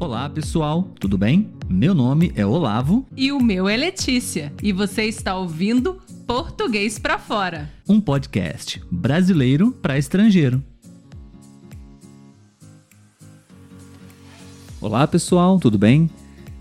[0.00, 1.50] Olá pessoal, tudo bem?
[1.68, 3.06] Meu nome é Olavo.
[3.14, 4.50] E o meu é Letícia.
[4.62, 10.64] E você está ouvindo Português para Fora um podcast brasileiro para estrangeiro.
[14.80, 16.08] Olá pessoal, tudo bem?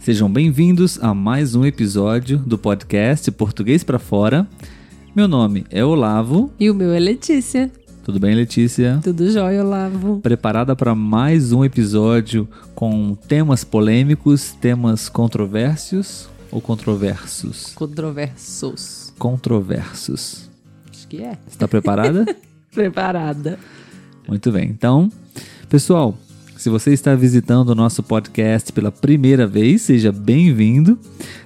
[0.00, 4.48] Sejam bem-vindos a mais um episódio do podcast Português para Fora.
[5.14, 6.52] Meu nome é Olavo.
[6.58, 7.70] E o meu é Letícia.
[8.08, 9.00] Tudo bem, Letícia?
[9.04, 10.20] Tudo jóia, Olavo.
[10.20, 17.74] Preparada para mais um episódio com temas polêmicos, temas controversos ou controversos?
[17.74, 19.12] Controversos.
[19.18, 20.48] Controversos.
[20.90, 21.36] Acho que é.
[21.46, 22.24] Está preparada?
[22.72, 23.58] Preparada.
[24.26, 24.70] Muito bem.
[24.70, 25.12] Então,
[25.68, 26.16] pessoal,
[26.58, 30.98] se você está visitando o nosso podcast pela primeira vez, seja bem-vindo.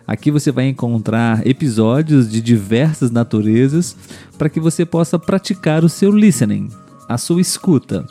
[0.07, 3.95] Aqui você vai encontrar episódios de diversas naturezas
[4.39, 6.71] para que você possa praticar o seu listening,
[7.07, 8.07] a sua escuta,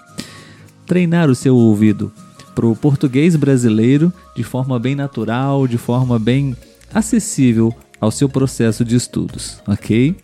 [0.86, 2.12] treinar o seu ouvido
[2.54, 6.56] para o português brasileiro de forma bem natural, de forma bem
[6.94, 10.16] acessível ao seu processo de estudos, ok?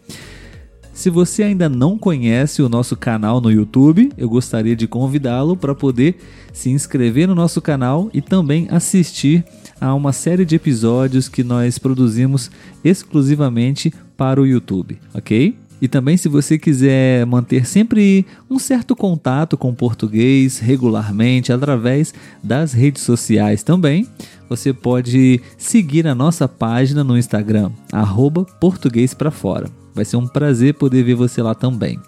[0.98, 5.76] Se você ainda não conhece o nosso canal no YouTube, eu gostaria de convidá-lo para
[5.76, 6.17] poder
[6.52, 9.45] se inscrever no nosso canal e também assistir
[9.80, 12.50] a uma série de episódios que nós produzimos
[12.84, 15.56] exclusivamente para o YouTube, ok?
[15.80, 22.11] E também, se você quiser manter sempre um certo contato com o português regularmente através
[22.44, 24.08] das redes sociais também,
[24.50, 29.70] você pode seguir a nossa página no Instagram, arroba português para fora.
[29.98, 32.00] Vai ser um prazer poder ver você lá também.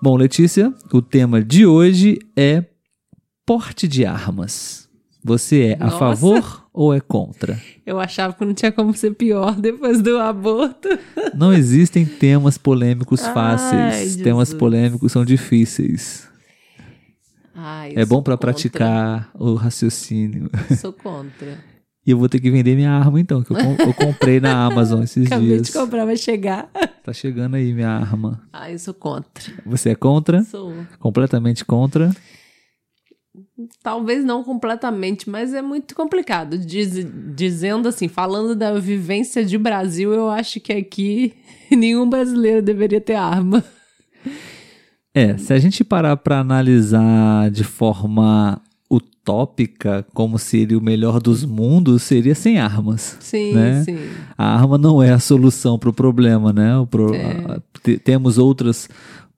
[0.00, 2.64] Bom, Letícia, o tema de hoje é
[3.44, 4.88] porte de armas.
[5.24, 5.96] Você é Nossa.
[5.96, 7.60] a favor ou é contra?
[7.84, 10.88] Eu achava que não tinha como ser pior depois do aborto.
[11.34, 14.14] Não existem temas polêmicos Ai, fáceis.
[14.14, 14.54] temas Jesus.
[14.60, 16.28] polêmicos são difíceis.
[17.52, 20.48] Ai, É bom para praticar o raciocínio.
[20.80, 21.58] Sou contra.
[22.06, 24.64] E eu vou ter que vender minha arma então, que eu, com- eu comprei na
[24.64, 25.66] Amazon esses Acabei dias.
[25.66, 26.70] de comprar, vai chegar.
[27.04, 28.42] Tá chegando aí minha arma.
[28.52, 29.44] Ai, eu sou contra.
[29.66, 30.42] Você é contra?
[30.44, 30.72] Sou.
[30.98, 32.10] Completamente contra?
[33.82, 36.56] Talvez não completamente, mas é muito complicado.
[36.58, 41.34] Diz- dizendo assim, falando da vivência de Brasil, eu acho que aqui
[41.70, 43.62] nenhum brasileiro deveria ter arma.
[45.14, 48.60] É, se a gente parar para analisar de forma
[48.90, 53.16] utópica como seria o melhor dos mundos, seria sem armas.
[53.20, 53.84] Sim, Né?
[53.84, 53.98] sim.
[54.36, 56.70] A arma não é a solução para o problema, né?
[56.90, 57.32] Pro- É.
[57.46, 57.60] a-
[58.04, 58.88] temos outras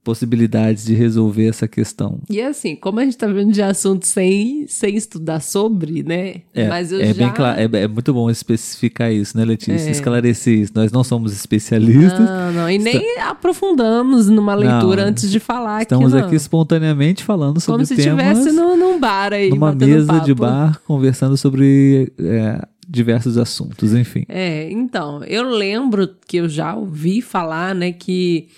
[0.02, 2.20] possibilidades de resolver essa questão.
[2.28, 6.36] E assim, como a gente tá vendo de assunto sem, sem estudar sobre, né?
[6.54, 7.24] É, Mas eu é já...
[7.24, 9.88] bem claro, é, é muito bom especificar isso, né, Letícia?
[9.88, 9.90] É.
[9.90, 10.72] Esclarecer isso.
[10.74, 12.18] Nós não somos especialistas.
[12.18, 17.22] Não, não, e nem aprofundamos numa leitura Não, antes de falar Estamos aqui, aqui espontaneamente
[17.22, 20.34] falando sobre Como se temas estivesse num, num bar aí, numa mesa de papo.
[20.34, 24.24] bar conversando sobre é, diversos assuntos, enfim.
[24.28, 28.48] É, então, eu lembro que eu já ouvi falar, né, que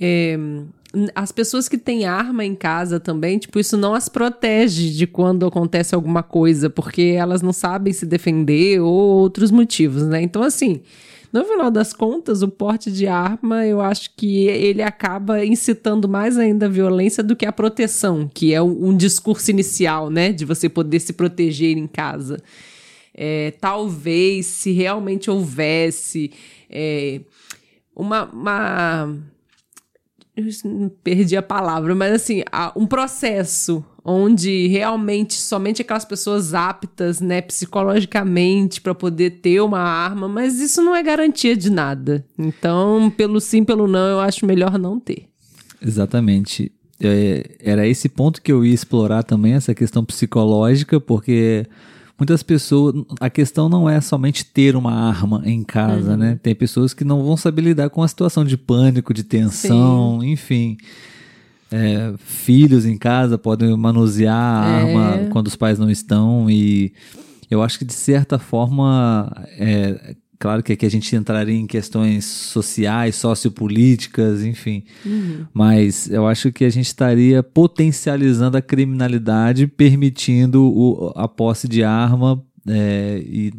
[0.00, 0.36] é,
[1.14, 5.46] as pessoas que têm arma em casa também, tipo, isso não as protege de quando
[5.46, 10.22] acontece alguma coisa, porque elas não sabem se defender ou outros motivos, né?
[10.22, 10.82] Então, assim,
[11.32, 16.38] no final das contas, o porte de arma, eu acho que ele acaba incitando mais
[16.38, 20.68] ainda a violência do que a proteção, que é um, discurso inicial, né, de você
[20.68, 22.40] poder se proteger em casa.
[23.12, 26.30] É, talvez se realmente houvesse
[26.70, 27.20] é,
[27.96, 29.18] uma, uma-
[31.02, 32.42] perdi a palavra, mas assim,
[32.74, 40.28] um processo onde realmente somente aquelas pessoas aptas, né, psicologicamente para poder ter uma arma,
[40.28, 42.24] mas isso não é garantia de nada.
[42.38, 45.28] Então, pelo sim, pelo não, eu acho melhor não ter.
[45.80, 46.70] Exatamente.
[47.00, 51.66] É, era esse ponto que eu ia explorar também, essa questão psicológica, porque
[52.18, 52.94] muitas pessoas.
[53.20, 56.16] A questão não é somente ter uma arma em casa, Uhum.
[56.16, 56.38] né?
[56.42, 60.76] Tem pessoas que não vão saber lidar com a situação de pânico, de tensão, enfim.
[61.70, 64.82] É, filhos em casa podem manusear a É.
[64.82, 66.92] arma quando os pais não estão e
[67.50, 72.24] eu acho que de certa forma é claro que aqui a gente entraria em questões
[72.24, 74.84] sociais, sociopolíticas, enfim,
[75.52, 81.82] mas eu acho que a gente estaria potencializando a criminalidade, permitindo o- a posse de
[81.84, 83.52] arma é, e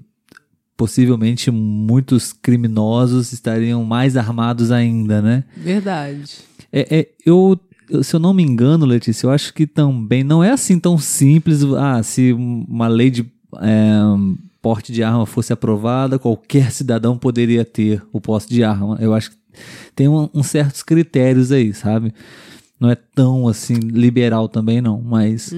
[0.78, 5.44] possivelmente muitos criminosos estariam mais armados ainda, né?
[5.56, 6.40] Verdade.
[6.72, 7.58] É, é, eu,
[7.90, 10.98] eu- se eu não me engano, Letícia, eu acho que também não é assim tão
[10.98, 11.64] simples.
[11.78, 13.26] Ah, se uma lei de
[13.62, 14.00] é,
[14.66, 18.98] porte de arma fosse aprovada, qualquer cidadão poderia ter o posse de arma.
[19.00, 19.38] Eu acho que
[19.96, 22.12] tem um, uns certos critérios aí, sabe?
[22.78, 25.54] Não é tão assim liberal também não, mas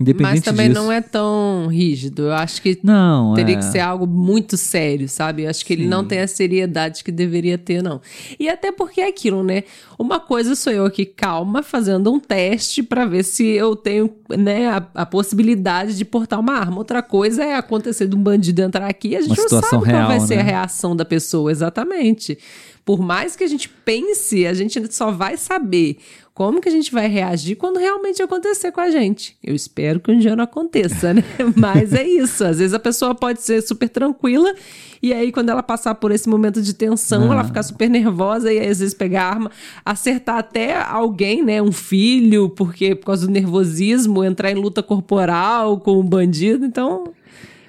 [0.00, 2.22] independente Mas também disso, não é tão rígido.
[2.22, 5.42] Eu acho que não teria é, que ser algo muito sério, sabe?
[5.42, 8.00] Eu acho que ele não tem a seriedade que deveria ter, não.
[8.40, 9.64] E até porque é aquilo, né?
[9.98, 14.68] Uma coisa sou eu aqui calma, fazendo um teste pra ver se eu tenho, né,
[14.68, 16.78] a, a possibilidade de portar uma arma.
[16.78, 19.68] Outra coisa é acontecer de um bandido entrar aqui e a gente Uma não sabe
[19.68, 20.40] qual vai real, ser né?
[20.40, 22.38] a reação da pessoa, exatamente.
[22.84, 25.98] Por mais que a gente pense, a gente só vai saber
[26.34, 29.36] como que a gente vai reagir quando realmente acontecer com a gente.
[29.42, 31.22] Eu espero que um dia não aconteça, né?
[31.56, 32.44] Mas é isso.
[32.44, 34.52] Às vezes a pessoa pode ser super tranquila
[35.00, 38.58] e aí quando ela passar por esse momento de tensão, ela ficar super nervosa e
[38.58, 39.50] aí, às vezes pegar a arma,
[39.84, 41.62] acertar até alguém, né?
[41.62, 46.66] Um filho, porque por causa do nervosismo, entrar em luta corporal com um bandido.
[46.66, 47.04] Então,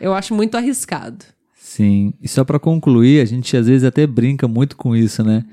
[0.02, 1.35] eu acho muito arriscado.
[1.76, 5.44] Sim, e só pra concluir, a gente às vezes até brinca muito com isso, né?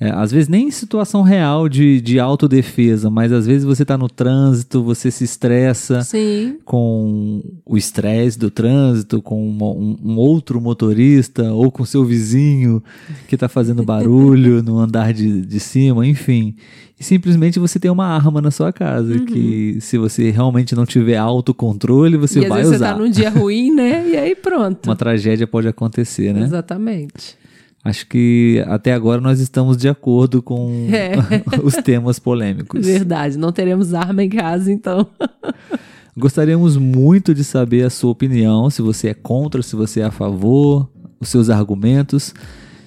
[0.00, 3.98] É, às vezes nem em situação real de, de autodefesa, mas às vezes você tá
[3.98, 6.56] no trânsito, você se estressa Sim.
[6.64, 12.80] com o estresse do trânsito, com uma- um, um outro motorista ou com seu vizinho
[13.26, 16.54] que tá fazendo barulho no andar de, de cima, enfim.
[17.00, 21.16] E simplesmente você tem uma arma na sua casa, que se você realmente não tiver
[21.16, 22.86] autocontrole, você e às vai vezes usar.
[22.88, 24.08] você tá num dia ruim, né?
[24.10, 24.86] E aí pronto.
[24.88, 26.42] Uma tragédia pode acontecer, né?
[26.42, 27.36] Exatamente.
[27.84, 31.12] Acho que até agora nós estamos de acordo com É.
[31.62, 32.84] os temas polêmicos.
[32.84, 35.06] Verdade, não teremos arma em casa, então.
[36.16, 40.10] Gostaríamos muito de saber a sua opinião, se você é contra, se você é a
[40.10, 40.88] favor,
[41.20, 42.34] os seus argumentos.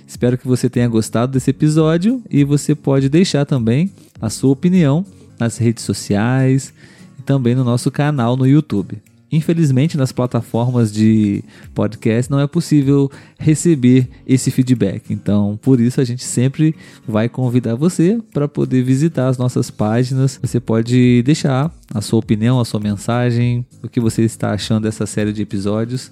[0.05, 3.89] Espero que você tenha gostado desse episódio e você pode deixar também
[4.19, 5.05] a sua opinião
[5.39, 6.73] nas redes sociais
[7.17, 8.97] e também no nosso canal no YouTube.
[9.31, 11.44] Infelizmente, nas plataformas de
[11.74, 15.13] podcast não é possível receber esse feedback.
[15.13, 16.75] Então, por isso a gente sempre
[17.07, 20.38] vai convidar você para poder visitar as nossas páginas.
[20.42, 25.06] Você pode deixar a sua opinião, a sua mensagem, o que você está achando dessa
[25.06, 26.12] série de episódios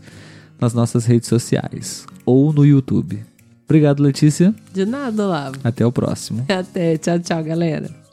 [0.60, 3.20] nas nossas redes sociais ou no YouTube.
[3.66, 4.54] Obrigado, Letícia.
[4.74, 5.58] De nada, Olavo.
[5.64, 6.46] Até o próximo.
[6.50, 6.98] Até.
[6.98, 8.09] Tchau, tchau, galera.